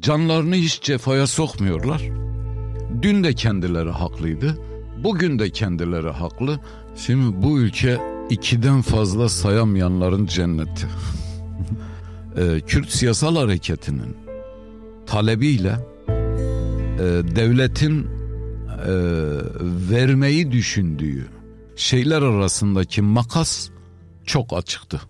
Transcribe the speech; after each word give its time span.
Canlarını 0.00 0.54
hiç 0.54 0.82
cefaya 0.82 1.26
sokmuyorlar. 1.26 2.02
Dün 3.02 3.24
de 3.24 3.34
kendileri 3.34 3.90
haklıydı. 3.90 4.58
Bugün 5.04 5.38
de 5.38 5.50
kendileri 5.50 6.10
haklı. 6.10 6.60
Şimdi 6.96 7.42
bu 7.42 7.58
ülke 7.60 7.98
ikiden 8.30 8.82
fazla 8.82 9.28
sayamayanların 9.28 10.26
cenneti. 10.26 10.86
ee, 12.36 12.60
Kürt 12.66 12.90
siyasal 12.90 13.36
hareketinin 13.36 14.16
talebiyle 15.06 15.76
e, 16.98 17.02
devletin 17.36 18.02
e, 18.02 18.92
vermeyi 19.90 20.52
düşündüğü 20.52 21.28
şeyler 21.76 22.22
arasındaki 22.22 23.02
makas 23.02 23.68
çok 24.26 24.52
açıktı. 24.52 25.00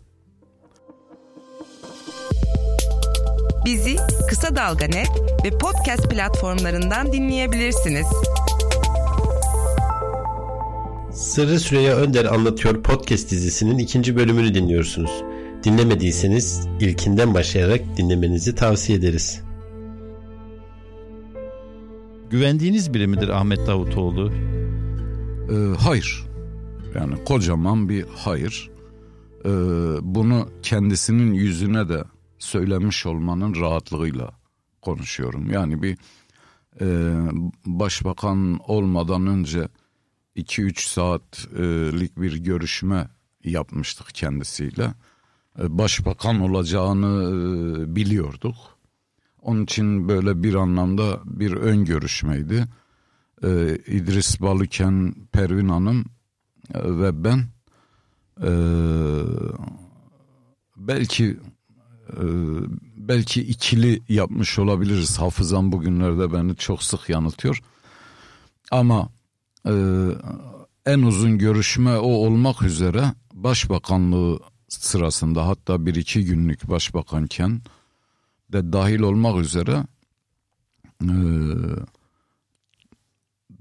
Bizi 3.69 3.96
Kısa 4.29 4.57
Dalga 4.57 4.87
Net 4.87 5.11
ve 5.45 5.59
podcast 5.59 6.11
platformlarından 6.11 7.13
dinleyebilirsiniz. 7.13 8.07
Sırrı 11.13 11.61
Süreyya 11.61 11.96
Önder 11.96 12.25
Anlatıyor 12.25 12.82
podcast 12.82 13.31
dizisinin 13.31 13.79
ikinci 13.79 14.17
bölümünü 14.17 14.54
dinliyorsunuz. 14.54 15.11
Dinlemediyseniz 15.64 16.67
ilkinden 16.81 17.35
başlayarak 17.35 17.81
dinlemenizi 17.96 18.54
tavsiye 18.54 18.99
ederiz. 18.99 19.43
Güvendiğiniz 22.30 22.94
biri 22.94 23.07
midir 23.07 23.29
Ahmet 23.29 23.66
Davutoğlu? 23.66 24.32
Ee, 25.50 25.77
hayır. 25.79 26.27
Yani 26.94 27.25
kocaman 27.25 27.89
bir 27.89 28.05
hayır. 28.16 28.71
Ee, 29.44 29.49
bunu 30.03 30.49
kendisinin 30.63 31.32
yüzüne 31.32 31.89
de 31.89 32.05
söylemiş 32.39 33.06
olmanın 33.06 33.55
rahatlığıyla 33.55 34.31
konuşuyorum. 34.83 35.51
Yani 35.51 35.83
bir 35.83 35.98
e, 36.81 36.87
başbakan 37.67 38.61
olmadan 38.69 39.27
önce 39.27 39.69
2-3 40.36 40.89
saatlik 40.89 42.17
bir 42.17 42.36
görüşme 42.36 43.08
yapmıştık 43.45 44.06
kendisiyle. 44.14 44.95
E, 45.58 45.78
başbakan 45.78 46.41
olacağını 46.41 47.06
e, 47.28 47.97
biliyorduk. 47.97 48.56
Onun 49.42 49.64
için 49.64 50.08
böyle 50.08 50.42
bir 50.42 50.55
anlamda 50.55 51.20
bir 51.25 51.52
ön 51.52 51.84
görüşmeydi. 51.84 52.67
E, 53.42 53.78
İdris 53.86 54.41
Balıken, 54.41 55.14
Pervin 55.33 55.69
Hanım 55.69 56.05
ve 56.75 57.25
ben 57.25 57.45
belki 60.77 61.39
belki 62.97 63.41
ikili 63.41 64.03
yapmış 64.09 64.59
olabiliriz. 64.59 65.19
Hafızam 65.19 65.73
bugünlerde 65.73 66.33
beni 66.33 66.56
çok 66.56 66.83
sık 66.83 67.09
yanıltıyor. 67.09 67.62
Ama 68.70 69.09
en 70.86 71.03
uzun 71.03 71.39
görüşme 71.39 71.98
o 71.98 72.09
olmak 72.09 72.62
üzere 72.62 73.12
başbakanlığı 73.34 74.39
sırasında 74.69 75.47
hatta 75.47 75.86
bir 75.86 75.95
iki 75.95 76.25
günlük 76.25 76.69
başbakanken 76.69 77.61
de 78.53 78.73
dahil 78.73 79.01
olmak 79.01 79.36
üzere 79.45 79.84
e, 81.03 81.12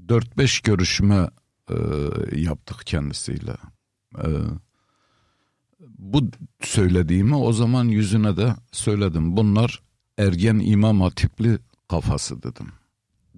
4-5 0.07 0.63
görüşme 0.63 1.29
e, 1.69 1.75
yaptık 2.39 2.81
kendisiyle. 2.85 3.55
E, 4.17 4.27
bu 5.79 6.29
söylediğimi 6.61 7.35
o 7.35 7.53
zaman 7.53 7.85
yüzüne 7.85 8.37
de 8.37 8.55
söyledim. 8.71 9.37
Bunlar 9.37 9.81
ergen 10.17 10.59
imam 10.59 11.01
hatipli 11.01 11.59
kafası 11.87 12.43
dedim 12.43 12.67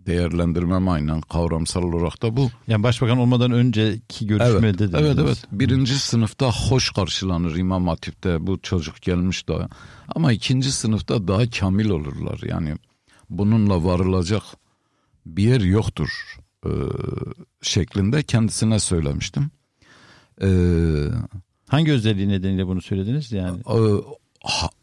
değerlendirmem 0.06 0.90
aynen 0.90 1.22
kavramsal 1.22 1.84
olarak 1.84 2.22
da 2.22 2.38
bu. 2.38 2.50
Yani 2.68 2.84
başbakan 2.84 3.18
olmadan 3.18 3.52
önceki 3.52 4.28
görüşmede 4.28 4.68
evet, 4.68 4.80
dediniz. 4.80 5.02
Evet 5.02 5.20
evet 5.20 5.46
birinci 5.52 6.00
sınıfta 6.00 6.52
hoş 6.52 6.92
karşılanır 6.92 7.56
İmam 7.56 7.88
Hatip'te 7.88 8.48
bu 8.48 8.62
çocuk 8.62 9.02
gelmiş 9.02 9.48
daha. 9.48 9.68
Ama 10.16 10.32
ikinci 10.32 10.72
sınıfta 10.72 11.28
daha 11.28 11.50
kamil 11.50 11.90
olurlar 11.90 12.40
yani 12.46 12.76
bununla 13.30 13.84
varılacak 13.84 14.44
bir 15.26 15.44
yer 15.44 15.62
yoktur 15.62 16.10
e, 16.66 16.72
şeklinde 17.62 18.24
kendisine 18.24 18.80
söylemiştim. 18.80 19.52
E, 20.42 20.50
Hangi 21.70 21.92
özelliği 21.92 22.30
nedeniyle 22.30 22.68
bunu 22.68 22.82
söylediniz 22.82 23.32
yani? 23.32 23.60
E, 23.60 23.78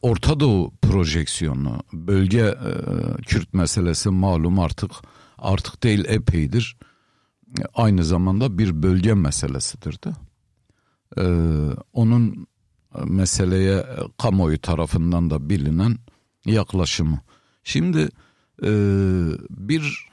Orta 0.02 0.40
Doğu 0.40 0.72
projeksiyonu, 0.82 1.80
bölge 1.92 2.40
e, 2.40 2.72
Kürt 3.22 3.54
meselesi 3.54 4.10
malum 4.10 4.58
artık 4.58 4.90
artık 5.38 5.82
değil 5.82 6.04
epeydir. 6.08 6.76
Aynı 7.74 8.04
zamanda 8.04 8.58
bir 8.58 8.82
bölge 8.82 9.14
meselesidir 9.14 9.98
de. 10.04 10.10
E, 11.16 11.24
onun 11.92 12.46
meseleye 13.04 13.86
kamuoyu 14.18 14.60
tarafından 14.60 15.30
da 15.30 15.50
bilinen 15.50 15.98
yaklaşımı. 16.44 17.20
Şimdi 17.64 18.08
e, 18.62 18.70
bir 19.50 20.08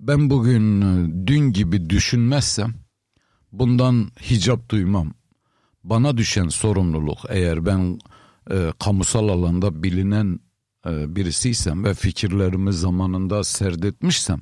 ben 0.00 0.30
bugün 0.30 0.82
dün 1.26 1.52
gibi 1.52 1.90
düşünmezsem 1.90 2.85
bundan 3.52 4.10
hicap 4.30 4.68
duymam 4.68 5.12
bana 5.84 6.16
düşen 6.16 6.48
sorumluluk 6.48 7.18
eğer 7.28 7.66
ben 7.66 7.98
e, 8.50 8.72
kamusal 8.78 9.28
alanda 9.28 9.82
bilinen 9.82 10.40
e, 10.86 11.16
birisiysem 11.16 11.84
ve 11.84 11.94
fikirlerimi 11.94 12.72
zamanında 12.72 13.44
serdetmişsem 13.44 14.40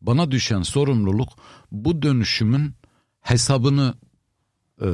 bana 0.00 0.30
düşen 0.30 0.62
sorumluluk 0.62 1.28
bu 1.72 2.02
dönüşümün 2.02 2.74
hesabını 3.20 3.94
e, 4.80 4.88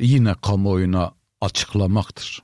yine 0.00 0.34
kamuoyuna 0.34 1.12
açıklamaktır, 1.40 2.42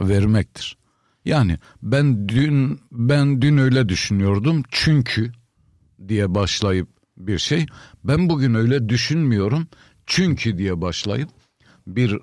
vermektir. 0.00 0.76
Yani 1.24 1.58
ben 1.82 2.28
dün 2.28 2.80
ben 2.92 3.42
dün 3.42 3.56
öyle 3.56 3.88
düşünüyordum 3.88 4.62
çünkü 4.70 5.32
diye 6.08 6.34
başlayıp 6.34 6.88
bir 7.16 7.38
şey 7.38 7.66
ben 8.04 8.28
bugün 8.28 8.54
öyle 8.54 8.88
düşünmüyorum 8.88 9.66
çünkü 10.06 10.58
diye 10.58 10.80
başlayıp 10.80 11.28
bir 11.86 12.18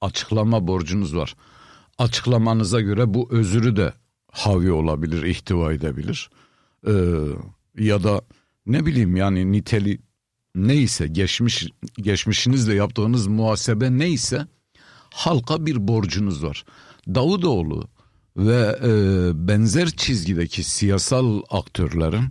açıklama 0.00 0.66
borcunuz 0.66 1.16
var. 1.16 1.36
Açıklamanıza 1.98 2.80
göre 2.80 3.14
bu 3.14 3.28
özürü 3.30 3.76
de 3.76 3.92
havi 4.32 4.72
olabilir, 4.72 5.22
ihtiva 5.22 5.72
edebilir. 5.72 6.30
Ee, 6.86 6.92
ya 7.78 8.02
da 8.04 8.22
ne 8.66 8.86
bileyim 8.86 9.16
yani 9.16 9.52
niteli 9.52 9.98
neyse 10.54 11.06
geçmiş 11.06 11.68
geçmişinizle 11.96 12.74
yaptığınız 12.74 13.26
muhasebe 13.26 13.98
neyse 13.98 14.46
halka 15.10 15.66
bir 15.66 15.88
borcunuz 15.88 16.44
var. 16.44 16.64
Davutoğlu 17.08 17.88
ve 18.36 18.78
e, 18.82 18.90
benzer 19.48 19.90
çizgideki 19.90 20.64
siyasal 20.64 21.42
aktörlerin 21.50 22.24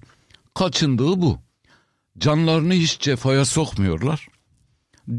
kaçındığı 0.53 1.21
bu. 1.21 1.46
Canlarını 2.19 2.73
hiç 2.73 2.99
cefaya 2.99 3.45
sokmuyorlar. 3.45 4.27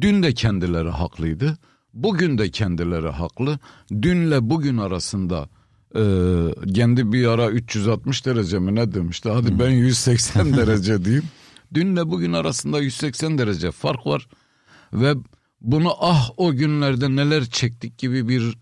Dün 0.00 0.22
de 0.22 0.34
kendileri 0.34 0.88
haklıydı. 0.88 1.59
Bugün 1.94 2.38
de 2.38 2.50
kendileri 2.50 3.09
haklı. 3.09 3.59
Dünle 4.03 4.50
bugün 4.50 4.78
arasında 4.78 5.48
e, 5.94 6.03
kendi 6.75 7.12
bir 7.12 7.26
ara 7.26 7.50
360 7.50 8.26
derece 8.26 8.59
mi 8.59 8.75
ne 8.75 8.94
demişti? 8.94 9.31
Hadi 9.31 9.50
hmm. 9.50 9.59
ben 9.59 9.70
180 9.70 10.53
derece 10.56 11.04
diyeyim. 11.04 11.25
Dünle 11.75 12.10
bugün 12.10 12.32
arasında 12.32 12.81
180 12.81 13.38
derece 13.38 13.70
fark 13.70 14.06
var. 14.06 14.28
Ve 14.92 15.15
bunu 15.60 15.92
ah 16.00 16.30
o 16.36 16.53
günlerde 16.53 17.16
neler 17.16 17.44
çektik 17.44 17.98
gibi 17.98 18.28
bir 18.28 18.59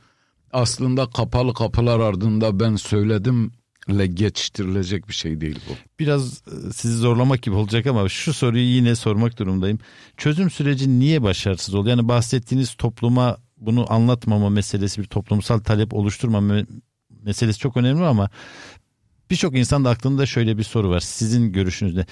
aslında 0.53 1.10
kapalı 1.10 1.54
kapılar 1.54 2.00
ardında 2.00 2.60
ben 2.60 2.76
söyledim 2.76 3.53
le 3.91 4.06
geçiştirilecek 4.06 5.09
bir 5.09 5.15
şey 5.15 5.41
değil 5.41 5.59
bu. 5.68 5.72
Biraz 5.98 6.33
e, 6.33 6.72
sizi 6.72 6.97
zorlamak 6.97 7.42
gibi 7.42 7.54
olacak 7.54 7.86
ama 7.86 8.09
şu 8.09 8.33
soruyu 8.33 8.65
yine 8.65 8.94
sormak 8.94 9.38
durumdayım. 9.38 9.78
Çözüm 10.16 10.50
süreci 10.50 10.98
niye 10.98 11.22
başarısız 11.22 11.74
oldu? 11.74 11.88
Yani 11.88 12.09
bahsettiğiniz 12.09 12.74
topluma 12.74 13.36
bunu 13.56 13.92
anlatmama 13.92 14.50
meselesi 14.50 15.03
bir 15.03 15.06
toplumsal 15.06 15.59
talep 15.59 15.94
oluşturmama 15.94 16.62
meselesi 17.22 17.59
çok 17.59 17.77
önemli 17.77 18.04
ama 18.04 18.30
birçok 19.30 19.56
insan 19.56 19.84
da 19.84 19.91
aklında 19.91 20.27
şöyle 20.27 20.59
bir 20.59 20.62
soru 20.62 20.91
var. 20.91 21.00
Sizin 21.00 21.53
görüşünüzde 21.53 22.06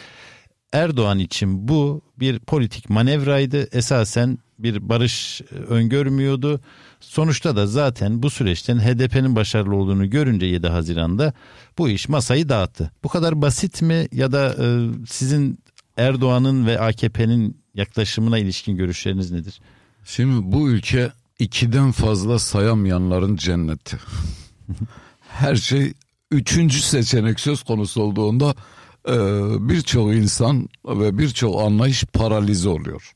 Erdoğan 0.73 1.19
için 1.19 1.69
bu 1.69 2.03
bir 2.21 2.39
politik 2.39 2.91
manevraydı. 2.91 3.69
Esasen 3.73 4.39
bir 4.59 4.89
barış 4.89 5.41
e, 5.41 5.55
öngörmüyordu. 5.55 6.61
Sonuçta 7.01 7.57
da 7.57 7.67
zaten 7.67 8.23
bu 8.23 8.31
süreçten 8.31 8.79
HDP'nin 8.79 9.37
başarılı 9.37 9.77
olduğunu 9.77 10.11
görünce 10.11 10.47
7 10.47 10.69
Haziran'da 10.69 11.33
bu 11.79 11.89
iş 11.89 12.09
masayı 12.09 12.49
dağıttı. 12.49 12.91
Bu 13.05 13.09
kadar 13.09 13.43
basit 13.43 13.83
mi 13.83 14.09
ya 14.13 14.33
da 14.33 14.57
e, 14.65 14.89
sizin 15.09 15.59
Erdoğan'ın 15.97 16.67
ve 16.67 16.81
AKP'nin 16.81 17.57
yaklaşımına 17.75 18.39
ilişkin 18.39 18.77
görüşleriniz 18.77 19.31
nedir? 19.31 19.61
Şimdi 20.05 20.53
bu 20.53 20.69
ülke 20.71 21.13
ikiden 21.39 21.93
fazla 21.93 22.39
sayamayanların 22.39 23.37
cenneti. 23.37 23.97
Her 25.21 25.57
şey 25.57 25.93
üçüncü 26.31 26.81
seçenek 26.81 27.41
söz 27.41 27.63
konusu 27.63 28.03
olduğunda 28.03 28.55
e, 29.09 29.15
birçok 29.69 30.15
insan 30.15 30.69
ve 30.87 31.19
birçok 31.19 31.61
anlayış 31.61 32.05
paralize 32.05 32.69
oluyor. 32.69 33.15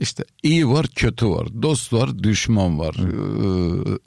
İşte 0.00 0.24
iyi 0.42 0.68
var 0.68 0.86
kötü 0.94 1.26
var 1.28 1.48
dost 1.62 1.92
var 1.92 2.18
düşman 2.18 2.78
var 2.78 2.94
e, 2.94 3.98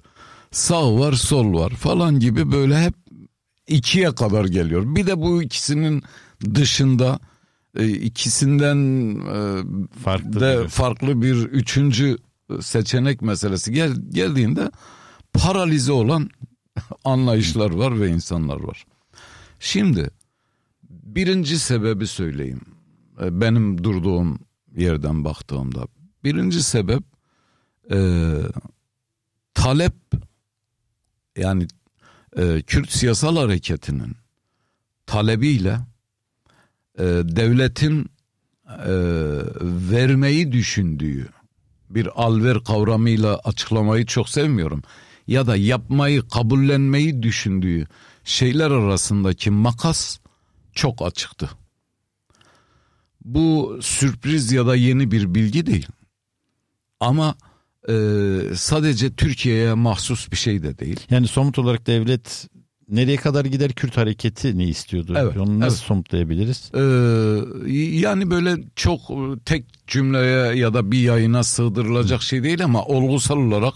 sağ 0.52 1.00
var 1.00 1.14
sol 1.14 1.54
var 1.54 1.70
falan 1.70 2.20
gibi 2.20 2.52
böyle 2.52 2.82
hep 2.82 2.94
ikiye 3.68 4.16
kadar 4.16 4.46
geliyor. 4.46 4.96
Bir 4.96 5.08
de 5.08 5.22
bu 5.22 5.44
ikisinin 5.44 6.04
dışında 6.56 7.20
e, 7.78 7.90
ikisinden 7.90 8.78
e, 9.16 9.64
Farklı 10.04 10.40
de 10.40 10.64
bir- 10.64 10.68
farklı 10.70 11.22
bir 11.22 11.36
üçüncü 11.36 12.18
seçenek 12.62 13.22
meselesi 13.22 13.74
gel, 13.74 13.92
geldiğinde 14.10 14.72
paralize 15.34 15.92
olan 15.92 16.30
anlayışlar 17.06 17.70
var 17.72 18.00
ve 18.02 18.10
insanlar 18.10 18.60
var. 18.60 18.86
Şimdi 19.60 20.10
birinci 20.90 21.60
sebebi 21.60 22.08
söyleyeyim. 22.08 22.62
E, 23.24 23.42
Benim 23.42 23.84
durduğum 23.84 24.40
yerden 24.76 25.26
baktığımda. 25.26 25.88
Birinci 26.24 26.64
sebep 26.64 27.04
e, 27.92 27.98
talep 29.54 29.94
yani 31.38 31.68
e, 32.38 32.62
Kürt 32.62 32.92
siyasal 32.92 33.38
hareketinin 33.38 34.16
talebiyle 35.06 35.80
e, 37.00 37.04
devletin 37.06 38.10
e, 38.68 38.96
vermeyi 39.92 40.52
düşündüğü 40.52 41.30
bir 41.90 42.24
alver 42.24 42.64
kavramıyla 42.64 43.40
açıklamayı 43.44 44.06
çok 44.06 44.30
sevmiyorum. 44.30 44.84
Ya 45.28 45.48
da 45.48 45.56
yapmayı, 45.56 46.28
kabullenmeyi 46.28 47.24
düşündüğü 47.24 47.88
şeyler 48.24 48.72
arasındaki 48.72 49.52
makas 49.52 50.20
çok 50.74 51.02
açıktı. 51.02 51.50
Bu 53.26 53.80
sürpriz 53.82 54.52
ya 54.52 54.68
da 54.68 54.76
yeni 54.76 55.12
bir 55.12 55.36
bilgi 55.36 55.66
değil. 55.66 55.88
Ama 57.00 57.36
e, 57.90 57.94
sadece 58.56 59.16
Türkiye'ye 59.16 59.74
mahsus 59.74 60.32
bir 60.32 60.38
şey 60.38 60.64
de 60.64 60.80
değil. 60.80 61.00
Yani 61.10 61.28
somut 61.28 61.60
olarak 61.60 61.88
devlet 61.88 62.48
nereye 62.90 63.18
kadar 63.18 63.46
gider 63.46 63.72
Kürt 63.72 63.98
hareketi 63.98 64.58
ne 64.58 64.64
istiyordu? 64.64 65.14
Evet, 65.18 65.38
Onu 65.38 65.60
nasıl 65.60 65.78
evet. 65.78 65.88
somutlayabiliriz? 65.88 66.72
Ee, 66.76 66.80
yani 68.00 68.32
böyle 68.32 68.58
çok 68.76 69.02
tek 69.46 69.88
cümleye 69.88 70.56
ya 70.56 70.74
da 70.74 70.92
bir 70.92 71.00
yayına 71.00 71.44
sığdırılacak 71.44 72.22
şey 72.22 72.44
değil 72.44 72.64
ama 72.64 72.86
olgusal 72.86 73.38
olarak 73.38 73.74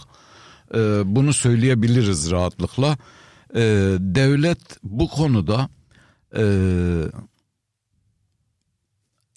e, 0.74 0.78
bunu 1.04 1.32
söyleyebiliriz 1.32 2.30
rahatlıkla. 2.30 2.98
E, 3.54 3.60
devlet 3.98 4.60
bu 4.82 5.08
konuda 5.08 5.68
e, 6.36 6.44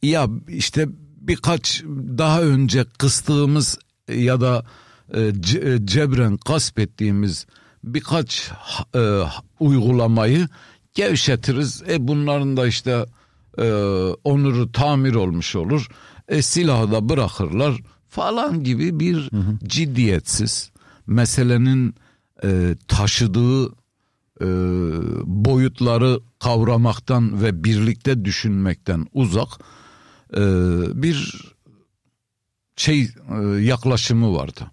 ya 0.04 0.28
işte 0.48 0.88
birkaç 1.22 1.84
daha 2.18 2.42
önce 2.42 2.86
kıstığımız 2.98 3.80
ya 4.14 4.42
da 4.42 4.66
e, 5.14 5.20
ce- 5.20 5.74
e, 5.74 5.86
cebren 5.86 6.38
gasp 6.46 6.80
ettiğimiz 6.80 7.46
birkaç 7.84 8.52
e, 8.96 9.22
uygulamayı 9.60 10.48
gevşetiriz. 10.94 11.84
E 11.90 12.08
bunların 12.08 12.58
da 12.58 12.68
işte 12.68 13.06
e, 13.58 13.72
onuru 14.24 14.72
tamir 14.72 15.16
olmuş 15.16 15.56
olur. 15.56 15.88
E 16.28 16.42
silahı 16.42 16.92
da 16.92 17.10
bırakırlar 17.10 17.82
falan 18.08 18.64
gibi 18.64 19.00
bir 19.00 19.30
ciddiyetsiz 19.64 20.72
meselenin 21.08 21.96
e, 22.44 22.76
taşıdığı 22.88 23.66
e, 24.42 24.48
boyutları 25.26 26.20
kavramaktan 26.40 27.42
ve 27.42 27.64
birlikte 27.64 28.26
düşünmekten 28.26 29.08
uzak 29.14 29.50
bir 31.04 31.44
şey 32.76 33.02
e, 33.02 33.36
yaklaşımı 33.62 34.36
vardı. 34.36 34.72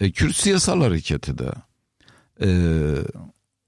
E, 0.00 0.10
Kürt 0.10 0.36
siyasal 0.36 0.80
hareketi 0.80 1.38
de 1.38 1.52
e, 2.42 2.50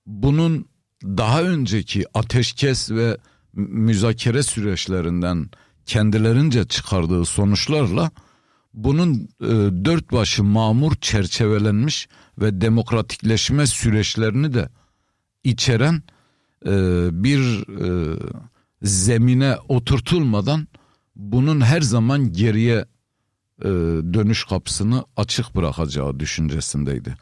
bunun 0.06 0.66
daha 1.04 1.42
önceki 1.42 2.04
ateşkes 2.14 2.90
ve 2.90 3.16
mü- 3.52 3.68
müzakere 3.68 4.42
süreçlerinden 4.42 5.50
kendilerince 5.86 6.64
çıkardığı 6.64 7.24
sonuçlarla 7.24 8.10
bunun 8.74 9.28
e, 9.40 9.48
dört 9.84 10.12
başı 10.12 10.44
mamur 10.44 10.94
çerçevelenmiş 10.94 12.08
ve 12.38 12.60
demokratikleşme 12.60 13.66
süreçlerini 13.66 14.54
de 14.54 14.68
içeren 15.44 16.02
e, 16.66 16.72
bir 17.24 17.40
e, 17.84 18.18
zemine 18.82 19.56
oturtulmadan 19.68 20.68
bunun 21.20 21.60
her 21.60 21.80
zaman 21.80 22.32
geriye 22.32 22.84
e, 23.62 23.68
dönüş 24.14 24.44
kapısını 24.44 25.04
açık 25.16 25.56
bırakacağı 25.56 26.20
düşüncesindeydi. 26.20 27.14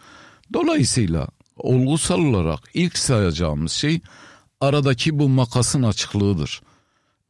Dolayısıyla 0.53 1.29
olgusal 1.57 2.19
olarak 2.19 2.61
ilk 2.75 2.99
sayacağımız 2.99 3.73
şey 3.73 4.01
aradaki 4.61 5.19
bu 5.19 5.29
makasın 5.29 5.83
açıklığıdır. 5.83 6.61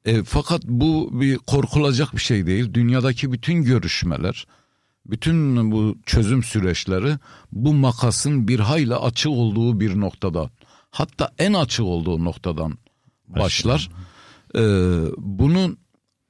E, 0.04 0.24
fakat 0.24 0.64
bu 0.64 1.20
bir 1.20 1.36
korkulacak 1.36 2.12
bir 2.12 2.20
şey 2.20 2.46
değil. 2.46 2.74
Dünyadaki 2.74 3.32
bütün 3.32 3.62
görüşmeler, 3.62 4.46
bütün 5.06 5.70
bu 5.72 5.96
çözüm 6.06 6.42
süreçleri 6.42 7.18
bu 7.52 7.74
makasın 7.74 8.48
bir 8.48 8.60
hayli 8.60 8.94
açık 8.94 9.32
olduğu 9.32 9.80
bir 9.80 10.00
noktada, 10.00 10.50
hatta 10.90 11.30
en 11.38 11.52
açık 11.52 11.84
olduğu 11.84 12.24
noktadan 12.24 12.78
başlar. 13.28 13.88
E, 14.54 14.60
bunun 15.16 15.78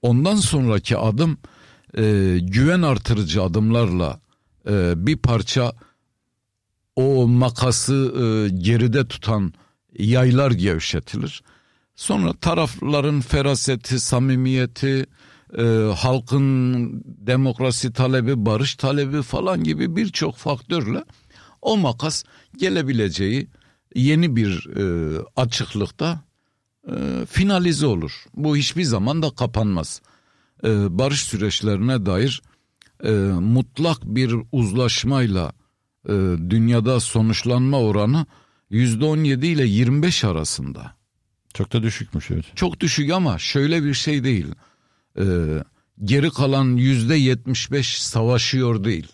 ondan 0.02 0.36
sonraki 0.36 0.96
adım 0.96 1.38
e, 1.96 2.36
güven 2.42 2.82
artırıcı 2.82 3.42
adımlarla 3.42 4.20
e, 4.68 5.06
bir 5.06 5.16
parça 5.16 5.72
o 6.96 7.28
makası 7.28 7.94
e, 7.94 8.48
geride 8.48 9.08
tutan 9.08 9.52
yaylar 9.98 10.50
gevşetilir. 10.50 11.42
Sonra 11.94 12.32
tarafların 12.32 13.20
feraseti, 13.20 14.00
samimiyeti, 14.00 15.06
e, 15.58 15.62
halkın 15.96 17.02
demokrasi 17.04 17.92
talebi, 17.92 18.46
barış 18.46 18.74
talebi 18.74 19.22
falan 19.22 19.64
gibi 19.64 19.96
birçok 19.96 20.36
faktörle 20.36 21.04
o 21.62 21.76
makas 21.76 22.24
gelebileceği 22.56 23.48
yeni 23.94 24.36
bir 24.36 24.66
e, 24.76 25.18
açıklıkta 25.36 26.20
e, 26.92 27.26
finalize 27.26 27.86
olur. 27.86 28.24
Bu 28.34 28.56
hiçbir 28.56 28.84
zaman 28.84 29.22
da 29.22 29.30
kapanmaz. 29.30 30.00
E, 30.64 30.98
barış 30.98 31.22
süreçlerine 31.22 32.06
dair 32.06 32.42
e, 33.04 33.10
mutlak 33.40 34.04
bir 34.04 34.34
uzlaşmayla 34.52 35.52
e, 36.08 36.12
dünyada 36.50 37.00
sonuçlanma 37.00 37.80
oranı 37.80 38.26
%17 38.70 39.46
ile 39.46 39.66
25 39.66 40.24
arasında. 40.24 40.98
Çok 41.54 41.72
da 41.72 41.82
düşükmüş 41.82 42.30
evet. 42.30 42.44
Çok 42.54 42.80
düşük 42.80 43.12
ama 43.12 43.38
şöyle 43.38 43.84
bir 43.84 43.94
şey 43.94 44.24
değil. 44.24 44.46
E, 45.18 45.24
geri 46.04 46.30
kalan 46.30 46.76
%75 46.76 48.00
savaşıyor 48.00 48.84
değil. 48.84 49.08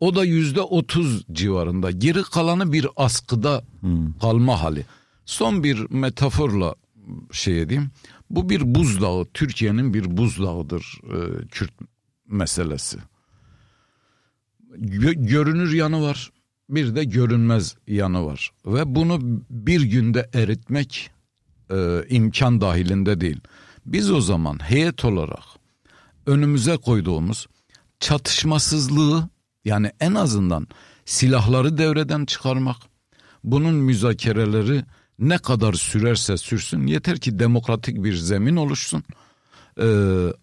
O 0.00 0.14
da 0.14 0.26
%30 0.26 1.22
civarında. 1.32 1.90
Geri 1.90 2.22
kalanı 2.22 2.72
bir 2.72 2.86
askıda 2.96 3.64
kalma 4.20 4.62
hali. 4.62 4.84
Son 5.26 5.64
bir 5.64 5.90
metaforla 5.90 6.74
şey 7.32 7.62
edeyim. 7.62 7.90
Bu 8.30 8.48
bir 8.48 8.74
buzdağı. 8.74 9.24
Türkiye'nin 9.34 9.94
bir 9.94 10.16
buzdağıdır 10.16 11.00
e, 11.04 11.46
Kürt 11.48 11.72
meselesi. 12.28 12.98
Gö- 14.78 15.26
görünür 15.26 15.72
yanı 15.72 16.02
var. 16.02 16.30
Bir 16.68 16.94
de 16.94 17.04
görünmez 17.04 17.76
yanı 17.86 18.26
var. 18.26 18.50
Ve 18.66 18.94
bunu 18.94 19.18
bir 19.50 19.82
günde 19.82 20.30
eritmek 20.34 21.10
e, 21.70 22.04
imkan 22.08 22.60
dahilinde 22.60 23.20
değil. 23.20 23.40
Biz 23.86 24.10
o 24.10 24.20
zaman 24.20 24.58
heyet 24.62 25.04
olarak 25.04 25.44
önümüze 26.26 26.76
koyduğumuz 26.76 27.46
çatışmasızlığı 28.00 29.28
yani 29.64 29.90
en 30.00 30.14
azından 30.14 30.68
silahları 31.04 31.78
devreden 31.78 32.24
çıkarmak, 32.24 32.76
bunun 33.44 33.74
müzakereleri 33.74 34.84
ne 35.18 35.38
kadar 35.38 35.72
sürerse 35.72 36.36
sürsün 36.36 36.86
yeter 36.86 37.18
ki 37.18 37.38
demokratik 37.38 38.04
bir 38.04 38.14
zemin 38.14 38.56
oluşsun. 38.56 39.04
Ee, 39.80 39.84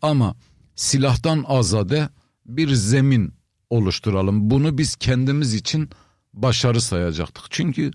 ama 0.02 0.36
silahtan 0.76 1.46
azade 1.48 2.10
bir 2.46 2.74
zemin 2.74 3.34
oluşturalım. 3.70 4.50
Bunu 4.50 4.78
biz 4.78 4.96
kendimiz 4.96 5.54
için 5.54 5.90
başarı 6.34 6.82
sayacaktık. 6.82 7.44
Çünkü 7.50 7.92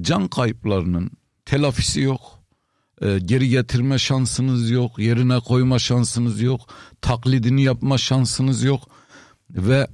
can 0.00 0.28
kayıplarının 0.28 1.10
telafisi 1.44 2.00
yok. 2.00 2.20
Ee, 3.02 3.18
geri 3.18 3.48
getirme 3.48 3.98
şansınız 3.98 4.70
yok. 4.70 4.98
Yerine 4.98 5.40
koyma 5.40 5.78
şansınız 5.78 6.42
yok. 6.42 6.60
Taklidini 7.00 7.62
yapma 7.62 7.98
şansınız 7.98 8.62
yok. 8.62 8.82
Ve 9.50 9.88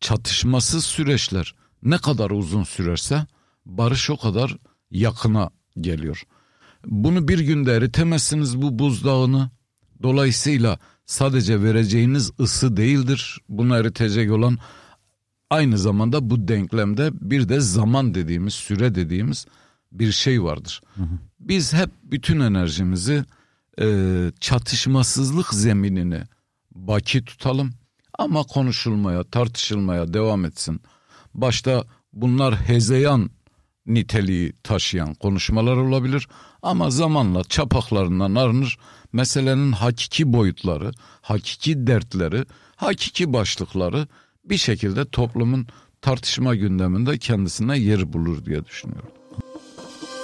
çatışmasız 0.00 0.84
süreçler 0.84 1.54
ne 1.82 1.98
kadar 1.98 2.30
uzun 2.30 2.64
sürerse 2.64 3.26
barış 3.66 4.10
o 4.10 4.16
kadar 4.16 4.56
yakına 4.90 5.50
geliyor. 5.82 6.22
Bunu 6.86 7.28
bir 7.28 7.38
günde 7.38 7.74
eritemezsiniz 7.74 8.62
bu 8.62 8.78
buzdağını. 8.78 9.50
Dolayısıyla 10.02 10.78
sadece 11.06 11.62
vereceğiniz 11.62 12.32
ısı 12.40 12.76
değildir. 12.76 13.38
Bunu 13.48 13.76
eritecek 13.76 14.32
olan 14.32 14.58
aynı 15.50 15.78
zamanda 15.78 16.30
bu 16.30 16.48
denklemde 16.48 17.10
bir 17.12 17.48
de 17.48 17.60
zaman 17.60 18.14
dediğimiz, 18.14 18.54
süre 18.54 18.94
dediğimiz 18.94 19.46
bir 19.92 20.12
şey 20.12 20.42
vardır. 20.42 20.80
Hı 20.94 21.02
hı. 21.02 21.18
Biz 21.40 21.72
hep 21.72 21.90
bütün 22.02 22.40
enerjimizi 22.40 23.24
e, 23.80 23.86
çatışmasızlık 24.40 25.54
zeminini 25.54 26.22
baki 26.74 27.24
tutalım 27.24 27.70
ama 28.18 28.42
konuşulmaya, 28.42 29.24
tartışılmaya 29.24 30.14
devam 30.14 30.44
etsin. 30.44 30.80
Başta 31.34 31.84
bunlar 32.12 32.56
hezeyan 32.56 33.30
niteliği 33.94 34.52
taşıyan 34.62 35.14
konuşmalar 35.14 35.76
olabilir 35.76 36.28
ama 36.62 36.90
zamanla 36.90 37.44
çapaklarından 37.44 38.34
arınır 38.34 38.78
meselenin 39.12 39.72
hakiki 39.72 40.32
boyutları, 40.32 40.90
hakiki 41.22 41.86
dertleri, 41.86 42.44
hakiki 42.76 43.32
başlıkları 43.32 44.08
bir 44.44 44.56
şekilde 44.56 45.04
toplumun 45.04 45.66
tartışma 46.02 46.54
gündeminde 46.54 47.18
kendisine 47.18 47.78
yer 47.78 48.12
bulur 48.12 48.44
diye 48.44 48.64
düşünüyorum. 48.64 49.10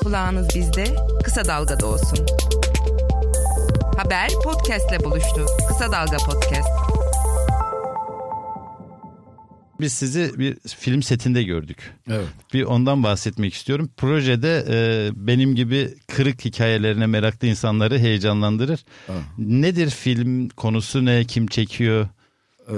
Kulağınız 0.03 0.49
bizde, 0.55 0.97
kısa 1.25 1.45
dalgada 1.45 1.87
olsun. 1.87 2.27
Haber 3.97 4.31
podcastle 4.45 5.05
buluştu. 5.05 5.47
Kısa 5.69 5.93
Dalga 5.93 6.17
Podcast. 6.17 6.96
Biz 9.81 9.93
sizi 9.93 10.39
bir 10.39 10.57
film 10.67 11.03
setinde 11.03 11.43
gördük. 11.43 11.95
Evet. 12.11 12.29
Bir 12.55 12.63
ondan 12.63 13.03
bahsetmek 13.03 13.55
istiyorum. 13.55 13.91
Projede 13.97 14.65
e, 14.69 15.11
benim 15.27 15.55
gibi 15.55 15.95
kırık 16.07 16.45
hikayelerine 16.45 17.07
meraklı 17.07 17.49
insanları 17.49 17.99
heyecanlandırır. 17.99 18.85
Evet. 19.09 19.23
Nedir 19.39 19.91
film 19.91 20.49
konusu 20.49 21.05
ne? 21.05 21.25
Kim 21.25 21.47
çekiyor? 21.47 22.09
Ee, 22.69 22.75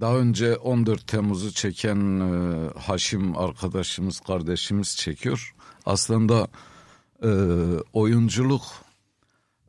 daha 0.00 0.16
önce 0.16 0.56
14 0.56 1.06
Temmuz'u 1.06 1.52
çeken 1.52 2.20
e, 2.20 2.70
Haşim 2.78 3.36
arkadaşımız, 3.36 4.20
kardeşimiz 4.20 4.96
çekiyor. 4.96 5.54
Aslında 5.86 6.48
e, 7.22 7.30
oyunculuk 7.92 8.62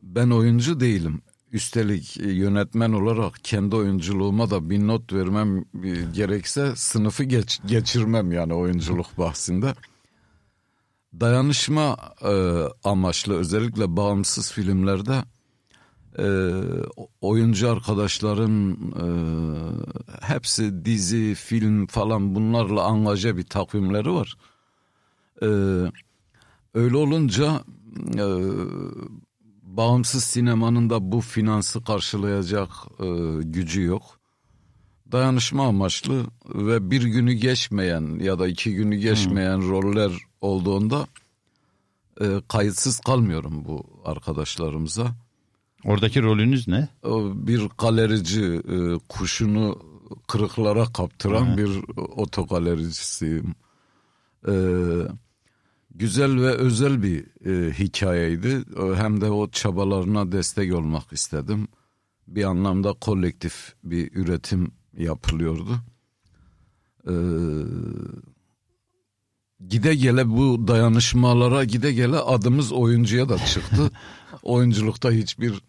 ben 0.04 0.30
oyuncu 0.30 0.80
değilim. 0.80 1.22
Üstelik 1.54 2.18
e, 2.20 2.32
yönetmen 2.32 2.94
olarak 2.94 3.34
kendi 3.44 3.76
oyunculuğuma 3.76 4.50
da 4.50 4.70
bir 4.70 4.88
not 4.88 5.14
vermem 5.14 5.58
e, 5.58 5.64
gerekse 6.14 6.76
sınıfı 6.76 7.24
geç, 7.24 7.60
geçirmem 7.66 8.32
yani 8.32 8.54
oyunculuk 8.54 9.18
bahsinde. 9.18 9.76
Dayanışma 11.20 11.98
e, 12.22 12.64
amaçlı 12.84 13.38
özellikle 13.38 13.98
bağımsız 13.98 14.52
filmlerde 14.52 15.24
e, 16.20 16.26
oyuncu 17.22 17.72
arkadaşların 17.72 18.72
e, 19.04 19.06
hepsi 20.22 20.86
dizi, 20.86 21.36
film 21.36 21.88
falan 21.88 22.36
bunlarla 22.36 22.84
angaje 22.84 23.38
bir 23.38 23.44
takvimleri 23.44 24.14
var. 24.14 24.36
E, 25.42 25.48
öyle 26.74 26.98
olunca 26.98 27.64
e, 28.18 28.26
bağımsız 29.78 30.24
sinemanın 30.24 30.90
da 30.90 31.12
bu 31.12 31.22
finansı 31.22 31.84
karşılayacak 31.84 32.70
e, 33.00 33.06
gücü 33.44 33.84
yok. 33.84 34.20
Dayanışma 35.12 35.68
amaçlı 35.68 36.26
ve 36.46 36.92
bir 36.92 37.02
günü 37.04 37.34
geçmeyen 37.34 38.20
ya 38.20 38.40
da 38.40 38.48
iki 38.48 38.76
günü 38.76 38.96
geçmeyen 38.96 39.58
hmm. 39.58 39.70
roller 39.70 40.12
olduğunda 40.42 41.08
e, 42.22 42.26
kayıtsız 42.48 43.00
kalmıyorum 43.00 43.66
bu 43.66 43.86
arkadaşlarımıza. 44.06 45.08
Oradaki 45.86 46.24
rolünüz 46.24 46.68
ne? 46.68 46.88
Bir 47.34 47.70
galerici 47.78 48.44
e, 48.44 49.00
kuşunu 49.10 49.80
kırıklara 50.28 50.86
kaptıran 50.86 51.54
Hı. 51.54 51.58
bir 51.58 51.82
otogalericisiyim. 51.98 53.56
Ee, 54.48 54.54
güzel 55.94 56.42
ve 56.42 56.52
özel 56.52 57.04
bir 57.04 57.26
e, 57.46 57.74
hikayeydi. 57.74 58.64
Hem 58.96 59.22
de 59.22 59.30
o 59.30 59.50
çabalarına 59.50 60.32
destek 60.32 60.74
olmak 60.74 61.14
istedim. 61.14 61.68
Bir 62.28 62.44
anlamda 62.44 62.94
kolektif 62.94 63.74
bir 63.84 64.12
üretim 64.14 64.72
yapılıyordu. 64.98 65.80
Ee, 67.08 67.14
gide 69.68 69.96
gele 69.96 70.30
bu 70.30 70.68
dayanışmalara 70.68 71.64
gide 71.64 71.94
gele 71.94 72.18
adımız 72.18 72.72
oyuncuya 72.72 73.30
da 73.30 73.38
çıktı. 73.38 73.92
Oyunculukta 74.44 75.12
hiçbir 75.12 75.62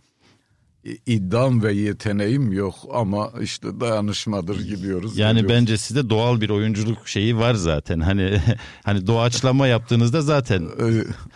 iddiam 1.07 1.63
ve 1.63 1.73
yeteneğim 1.73 2.53
yok 2.53 2.75
ama 2.93 3.33
işte 3.41 3.81
dayanışmadır 3.81 4.61
gidiyoruz. 4.61 5.19
Yani 5.19 5.41
geliyoruz. 5.41 5.57
bence 5.57 5.79
sizde 5.79 6.11
doğal 6.11 6.41
bir 6.41 6.51
oyunculuk 6.51 7.09
şeyi 7.09 7.37
var 7.37 7.55
zaten. 7.55 8.01
Hani 8.01 8.41
hani 8.83 9.07
doğaçlama 9.07 9.67
yaptığınızda 9.67 10.23
zaten. 10.23 10.69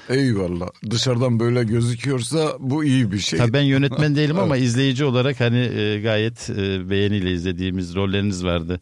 Eyvallah. 0.08 0.68
Dışarıdan 0.90 1.40
böyle 1.40 1.64
gözüküyorsa 1.64 2.52
bu 2.60 2.84
iyi 2.84 3.12
bir 3.12 3.18
şey. 3.18 3.38
Tabii 3.38 3.52
ben 3.52 3.62
yönetmen 3.62 4.16
değilim 4.16 4.38
ama 4.38 4.56
izleyici 4.56 5.04
olarak 5.04 5.40
hani 5.40 5.58
e, 5.58 6.00
gayet 6.00 6.50
e, 6.50 6.90
beğeniyle 6.90 7.32
izlediğimiz 7.32 7.94
rolleriniz 7.94 8.44
vardı. 8.44 8.80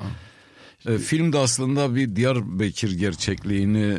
E, 0.86 0.98
film 0.98 1.32
de 1.32 1.38
aslında 1.38 1.94
bir 1.94 2.16
Diyarbakır 2.16 2.90
gerçekliğini 2.90 3.96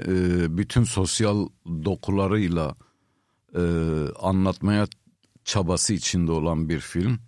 bütün 0.57 0.83
sosyal 0.83 1.47
dokularıyla 1.85 2.75
anlatmaya 4.21 4.87
çabası 5.47 5.93
içinde 5.93 6.31
olan 6.31 6.69
bir 6.69 6.79
film. 6.79 7.19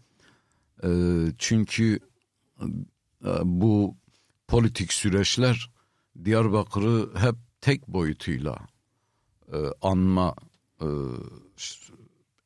E, 0.84 0.90
çünkü 1.38 2.00
e, 3.26 3.32
bu 3.44 3.96
politik 4.48 4.94
süreçler 4.94 5.72
Diyarbakır'ı 6.26 7.20
hep 7.20 7.36
tek 7.62 7.88
boyutuyla 7.88 8.58
e, 9.54 9.58
anma 9.82 10.36
e, 10.82 10.88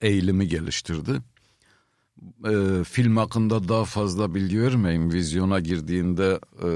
eğilimi 0.02 0.48
geliştirdi. 0.48 1.22
E, 2.46 2.84
film 2.84 3.18
hakkında 3.18 3.68
daha 3.68 3.86
fazla 3.86 4.36
bilgi 4.36 4.62
vermeyeyim. 4.62 5.14
Vizyona 5.14 5.60
girdiğinde 5.60 6.40
e, 6.64 6.70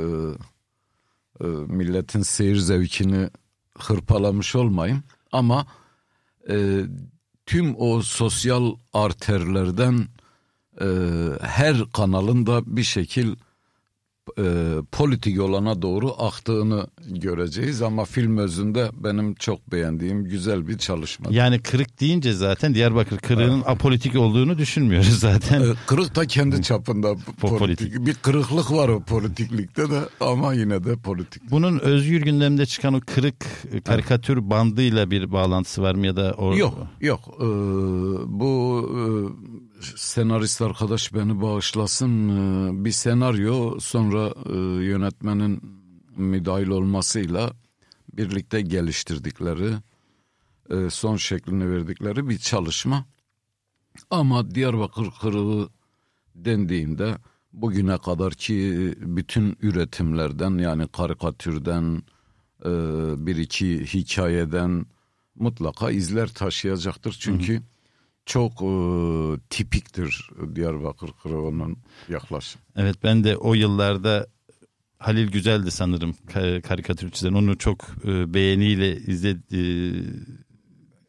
e, 1.41 1.47
milletin 1.47 2.21
seyir 2.21 2.55
zevkini 2.55 3.29
hırpalamış 3.79 4.55
olmayayım. 4.55 5.03
Ama 5.31 5.67
e, 6.49 6.85
tüm 7.47 7.75
o 7.77 8.01
sosyal 8.01 8.75
arterlerden 8.93 10.07
e, 10.81 10.87
her 11.41 11.77
kanalın 11.93 12.45
da 12.45 12.77
bir 12.77 12.83
şekil 12.83 13.35
e, 14.39 14.75
politik 14.91 15.41
olana 15.41 15.81
doğru 15.81 16.21
aktığını 16.21 16.87
göreceğiz 17.07 17.81
ama 17.81 18.05
film 18.05 18.37
özünde 18.37 18.89
benim 19.03 19.35
çok 19.35 19.71
beğendiğim 19.71 20.23
güzel 20.23 20.67
bir 20.67 20.77
çalışma. 20.77 21.29
Yani 21.31 21.59
kırık 21.59 21.99
deyince 21.99 22.33
zaten 22.33 22.73
Diyarbakır 22.73 23.17
kırığının 23.17 23.57
evet. 23.57 23.69
apolitik 23.69 24.15
olduğunu 24.15 24.57
düşünmüyoruz 24.57 25.19
zaten. 25.19 25.61
E, 25.61 25.65
kırık 25.87 26.15
da 26.15 26.25
kendi 26.25 26.63
çapında 26.63 27.15
politik. 27.41 27.59
politik. 27.59 28.05
Bir 28.05 28.13
kırıklık 28.13 28.71
var 28.71 28.89
o 28.89 28.99
politiklikte 28.99 29.91
de 29.91 29.99
ama 30.19 30.53
yine 30.53 30.83
de 30.83 30.95
politik. 30.95 31.51
Bunun 31.51 31.79
özgür 31.79 32.21
gündemde 32.21 32.65
çıkan 32.65 32.93
o 32.93 32.99
kırık 32.99 33.45
karikatür 33.85 34.37
evet. 34.37 34.49
bandıyla 34.49 35.11
bir 35.11 35.31
bağlantısı 35.31 35.81
var 35.81 35.95
mı 35.95 36.05
ya 36.05 36.15
da 36.15 36.33
o... 36.37 36.55
Yok 36.55 36.87
yok 37.01 37.19
ee, 37.39 37.43
bu 38.27 38.81
e, 38.93 38.99
senarist 39.81 40.61
arkadaş 40.61 41.13
beni 41.13 41.41
bağışlasın 41.41 42.29
ee, 42.29 42.85
bir 42.85 42.91
senaryo 42.91 43.79
sonra 43.79 44.33
e, 44.45 44.57
yönetmenin 44.85 45.61
müdahil 46.17 46.67
olmasıyla 46.67 47.51
birlikte 48.13 48.61
geliştirdikleri 48.61 49.73
e, 50.69 50.89
son 50.89 51.15
şeklini 51.15 51.71
verdikleri 51.71 52.29
bir 52.29 52.37
çalışma. 52.37 53.05
Ama 54.09 54.55
Diyarbakır 54.55 55.11
kırığı 55.21 55.69
dendiğinde 56.35 57.17
bugüne 57.53 57.97
kadar 57.97 58.33
ki 58.33 58.93
bütün 58.97 59.57
üretimlerden 59.61 60.57
yani 60.57 60.87
karikatürden 60.87 62.03
e, 62.65 62.71
bir 63.25 63.35
iki 63.35 63.85
hikayeden 63.93 64.85
mutlaka 65.35 65.91
izler 65.91 66.27
taşıyacaktır. 66.27 67.17
Çünkü 67.19 67.53
hı 67.53 67.57
hı 67.57 67.63
çok 68.27 68.51
e, 68.51 68.71
tipiktir 69.49 70.29
Diyarbakır 70.55 71.09
Kırıvı'nın 71.23 71.77
yaklaşım. 72.09 72.61
Evet 72.75 72.95
ben 73.03 73.23
de 73.23 73.37
o 73.37 73.53
yıllarda 73.53 74.27
Halil 74.99 75.27
Güzel'di 75.27 75.71
sanırım 75.71 76.15
karikatürçüden. 76.61 77.33
Onu 77.33 77.57
çok 77.57 77.85
e, 78.05 78.33
beğeniyle 78.33 78.95
izledi 78.97 79.57
e, 79.57 79.61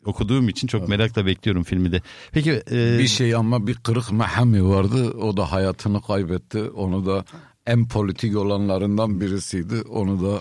okuduğum 0.04 0.48
için 0.48 0.66
çok 0.66 0.80
evet. 0.80 0.88
merakla 0.88 1.26
bekliyorum 1.26 1.62
filmi 1.62 1.92
de. 1.92 2.02
Peki 2.32 2.62
e... 2.70 2.98
bir 2.98 3.08
şey 3.08 3.34
ama 3.34 3.66
bir 3.66 3.74
kırık 3.74 4.12
Mahami 4.12 4.68
vardı. 4.68 5.10
O 5.10 5.36
da 5.36 5.52
hayatını 5.52 6.02
kaybetti. 6.02 6.62
Onu 6.62 7.06
da 7.06 7.24
en 7.66 7.88
politik 7.88 8.36
olanlarından 8.36 9.20
birisiydi. 9.20 9.82
Onu 9.82 10.22
da 10.22 10.40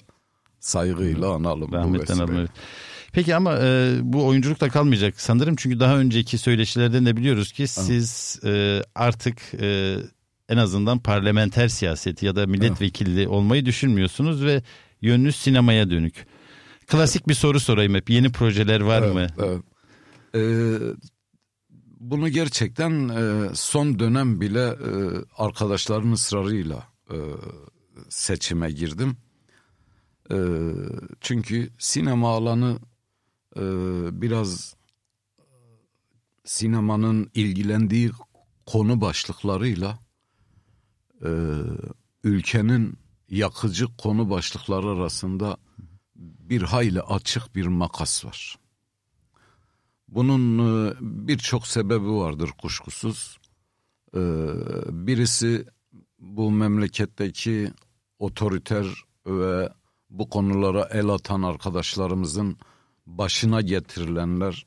saygıyla 0.60 1.30
analım. 1.30 1.72
bu 1.72 1.76
Rahmetten 1.76 2.18
alın. 2.18 2.36
evet. 2.36 2.52
Peki 3.14 3.36
ama 3.36 3.58
e, 3.62 3.96
bu 4.04 4.26
oyunculukta 4.26 4.70
kalmayacak 4.70 5.22
sanırım. 5.22 5.56
Çünkü 5.56 5.80
daha 5.80 5.98
önceki 5.98 6.38
söyleşilerden 6.38 7.06
de 7.06 7.18
biliyoruz 7.18 7.52
ki 7.52 7.68
siz 7.68 8.40
e, 8.46 8.84
artık 8.96 9.42
e, 9.62 9.98
en 10.50 10.58
azından 10.58 11.00
parlamenter 11.00 11.68
siyaseti 11.68 12.26
ya 12.26 12.36
da 12.36 12.48
milletvekilliği 12.48 13.28
olmayı 13.28 13.66
düşünmüyorsunuz 13.66 14.44
ve 14.46 14.64
yönünüz 15.02 15.36
sinemaya 15.36 15.90
dönük. 15.90 16.28
Klasik 16.88 17.28
bir 17.28 17.34
soru 17.34 17.60
sorayım 17.60 17.96
hep. 17.96 18.10
Yeni 18.10 18.32
projeler 18.32 18.82
var 18.82 19.02
Evet, 19.02 19.14
mı? 19.14 19.28
evet. 19.38 19.62
Ee, 20.36 20.78
bunu 22.00 22.30
gerçekten 22.30 23.10
e, 23.10 23.50
son 23.56 24.00
dönem 24.00 24.42
bile 24.42 24.66
e, 24.68 24.92
arkadaşların 25.38 26.12
ısrarıyla 26.12 26.84
e, 27.12 27.18
seçime 28.10 28.72
girdim. 28.72 29.18
E, 30.32 30.38
çünkü 31.22 31.70
sinema 31.80 32.30
alanı 32.30 32.80
e, 33.58 33.62
biraz 34.22 34.76
sinemanın 36.46 37.32
ilgilendiği 37.34 38.12
konu 38.66 39.02
başlıklarıyla 39.02 40.00
e, 41.26 41.32
ülkenin 42.24 43.00
yakıcı 43.30 43.86
konu 43.98 44.30
başlıkları 44.30 44.88
arasında 44.88 45.58
bir 46.16 46.62
hayli 46.62 47.02
açık 47.02 47.56
bir 47.56 47.68
makas 47.68 48.26
var. 48.26 48.56
Bunun 50.08 50.60
e, 50.60 50.94
birçok 51.02 51.68
sebebi 51.68 52.10
vardır 52.10 52.50
kuşkusuz. 52.62 53.38
E, 54.16 54.20
Birisi 54.90 55.66
bu 56.20 56.52
memleketteki 56.52 57.72
otoriter 58.20 58.88
ve 59.28 59.70
bu 60.10 60.30
konulara 60.30 60.84
el 60.92 61.08
atan 61.08 61.42
arkadaşlarımızın 61.42 62.58
başına 63.08 63.62
getirilenler 63.62 64.66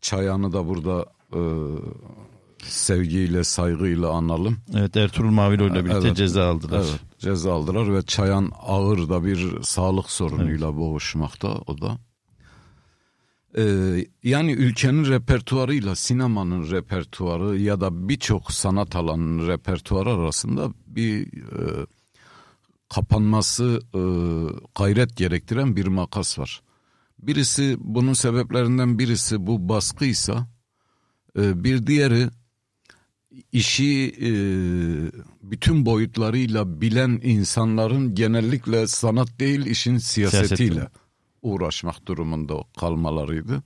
Çayan'ı 0.00 0.52
da 0.52 0.68
burada 0.68 1.06
e, 1.32 1.40
sevgiyle 2.64 3.44
saygıyla 3.44 4.08
analım. 4.08 4.56
Evet 4.74 4.96
Ertuğrul 4.96 5.30
Maviloğlu 5.30 5.72
ile 5.72 5.84
birlikte 5.84 6.06
Evet. 6.08 6.16
ceza 6.16 6.50
aldılar. 6.50 6.78
Evet, 6.78 7.00
ceza 7.18 7.52
aldılar 7.52 7.94
ve 7.94 8.02
Çayan 8.02 8.52
ağır 8.62 9.08
da 9.08 9.24
bir 9.24 9.62
sağlık 9.62 10.10
sorunuyla 10.10 10.76
boğuşmakta 10.76 11.48
o 11.48 11.80
da. 11.80 11.98
Ee, 13.56 14.06
yani 14.22 14.52
ülkenin 14.52 15.04
repertuarıyla 15.04 15.94
sinemanın 15.94 16.70
repertuarı 16.70 17.58
ya 17.58 17.80
da 17.80 18.08
birçok 18.08 18.52
sanat 18.52 18.96
alanının 18.96 19.48
repertuarı 19.48 20.10
arasında 20.10 20.72
bir 20.86 21.26
e, 21.26 21.86
kapanması 22.88 23.80
e, 23.94 24.00
gayret 24.78 25.16
gerektiren 25.16 25.76
bir 25.76 25.86
makas 25.86 26.38
var. 26.38 26.62
Birisi 27.18 27.76
bunun 27.80 28.12
sebeplerinden 28.12 28.98
birisi 28.98 29.46
bu 29.46 29.68
baskıysa 29.68 30.48
e, 31.38 31.64
bir 31.64 31.86
diğeri 31.86 32.28
işi 33.52 34.14
e, 34.20 34.30
bütün 35.42 35.86
boyutlarıyla 35.86 36.80
bilen 36.80 37.20
insanların 37.22 38.14
genellikle 38.14 38.86
sanat 38.86 39.40
değil 39.40 39.66
işin 39.66 39.98
siyasetiyle 39.98 40.74
Siyaseti. 40.74 40.98
uğraşmak 41.42 42.06
durumunda 42.08 42.54
kalmalarıydı. 42.80 43.62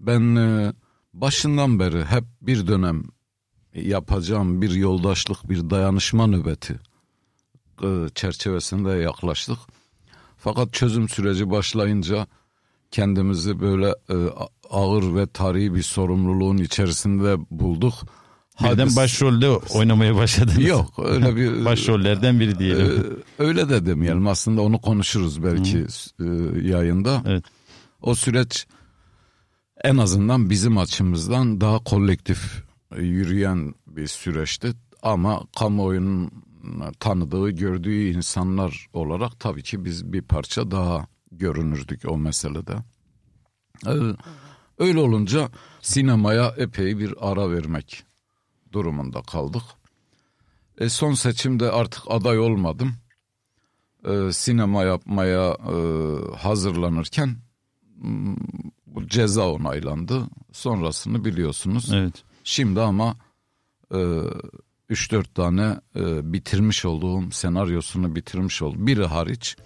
Ben 0.00 0.36
e, 0.36 0.72
başından 1.14 1.80
beri 1.80 2.04
hep 2.04 2.24
bir 2.42 2.66
dönem 2.66 3.04
yapacağım 3.74 4.62
bir 4.62 4.70
yoldaşlık, 4.70 5.48
bir 5.48 5.70
dayanışma 5.70 6.26
nöbeti 6.26 6.80
çerçevesinde 8.14 8.90
yaklaştık. 8.90 9.58
Fakat 10.36 10.72
çözüm 10.72 11.08
süreci 11.08 11.50
başlayınca 11.50 12.26
kendimizi 12.90 13.60
böyle 13.60 13.88
e, 13.88 14.14
ağır 14.70 15.14
ve 15.14 15.26
tarihi 15.26 15.74
bir 15.74 15.82
sorumluluğun 15.82 16.56
içerisinde 16.56 17.36
bulduk. 17.50 17.94
Birden 18.60 18.86
Hadi- 18.86 18.96
başrolde 18.96 19.48
oynamaya 19.50 20.16
başladınız. 20.16 20.64
Yok 20.64 20.98
öyle 21.04 21.36
bir 21.36 21.64
Başrollerden 21.64 22.40
biri 22.40 22.50
e, 22.50 22.58
diyelim. 22.58 23.22
öyle 23.38 23.68
de 23.68 23.86
demeyelim 23.86 24.26
aslında 24.26 24.62
onu 24.62 24.80
konuşuruz 24.80 25.42
belki 25.44 25.78
e, 26.20 26.24
yayında. 26.68 27.22
Evet. 27.26 27.44
O 28.02 28.14
süreç 28.14 28.66
en 29.84 29.96
azından 29.96 30.50
bizim 30.50 30.78
açımızdan 30.78 31.60
daha 31.60 31.78
kolektif 31.78 32.62
e, 32.96 33.02
yürüyen 33.02 33.74
bir 33.86 34.06
süreçti. 34.06 34.72
Ama 35.02 35.42
kamuoyunun 35.58 36.30
tanıdığı, 37.00 37.50
gördüğü 37.50 38.16
insanlar 38.16 38.86
olarak 38.92 39.40
tabii 39.40 39.62
ki 39.62 39.84
biz 39.84 40.12
bir 40.12 40.22
parça 40.22 40.70
daha 40.70 41.06
görünürdük 41.32 42.02
o 42.08 42.18
meselede. 42.18 42.76
Ee, 43.86 43.92
Öyle 44.78 44.98
olunca 44.98 45.50
sinemaya 45.80 46.54
epey 46.56 46.98
bir 46.98 47.14
ara 47.20 47.50
vermek 47.50 48.04
durumunda 48.72 49.22
kaldık. 49.22 49.62
E 50.78 50.88
son 50.88 51.14
seçimde 51.14 51.70
artık 51.70 52.02
aday 52.08 52.38
olmadım. 52.38 52.94
E, 54.04 54.32
sinema 54.32 54.84
yapmaya 54.84 55.50
e, 55.50 55.76
hazırlanırken 56.36 57.36
m, 57.96 58.36
bu 58.86 59.06
ceza 59.08 59.50
onaylandı. 59.50 60.26
Sonrasını 60.52 61.24
biliyorsunuz. 61.24 61.90
Evet. 61.92 62.24
Şimdi 62.44 62.80
ama 62.80 63.16
e, 63.94 63.98
3-4 64.90 65.24
tane 65.34 65.80
e, 65.96 66.32
bitirmiş 66.32 66.84
olduğum 66.84 67.30
senaryosunu 67.30 68.16
bitirmiş 68.16 68.62
oldum. 68.62 68.86
Biri 68.86 69.04
hariç 69.04 69.56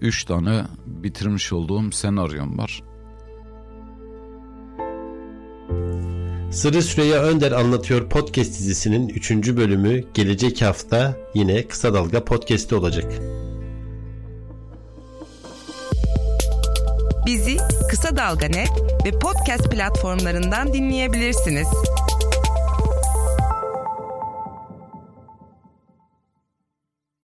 3 0.00 0.24
tane 0.24 0.62
bitirmiş 0.86 1.52
olduğum 1.52 1.92
senaryom 1.92 2.58
var. 2.58 2.82
Sırrı 6.50 6.82
Süreyya 6.82 7.22
Önder 7.22 7.52
Anlatıyor 7.52 8.08
podcast 8.08 8.50
dizisinin 8.50 9.08
3. 9.08 9.30
bölümü 9.30 10.04
gelecek 10.14 10.62
hafta 10.62 11.16
yine 11.34 11.68
Kısa 11.68 11.94
Dalga 11.94 12.24
podcast'te 12.24 12.76
olacak. 12.76 13.12
Bizi 17.26 17.56
Kısa 17.90 18.16
Dalga 18.16 18.46
Net 18.46 18.70
ve 19.04 19.10
podcast 19.18 19.70
platformlarından 19.70 20.72
dinleyebilirsiniz. 20.72 21.68